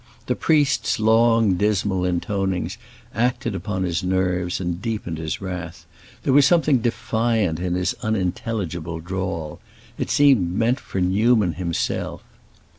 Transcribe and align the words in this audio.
The 0.25 0.35
priest's 0.35 0.99
long, 0.99 1.57
dismal 1.57 2.05
intonings 2.07 2.77
acted 3.13 3.53
upon 3.53 3.83
his 3.83 4.03
nerves 4.03 4.59
and 4.59 4.81
deepened 4.81 5.19
his 5.19 5.41
wrath; 5.41 5.85
there 6.23 6.33
was 6.33 6.43
something 6.47 6.79
defiant 6.79 7.59
in 7.59 7.75
his 7.75 7.93
unintelligible 8.01 8.99
drawl; 8.99 9.59
it 9.99 10.09
seemed 10.09 10.53
meant 10.57 10.79
for 10.79 10.99
Newman 11.01 11.53
himself. 11.53 12.23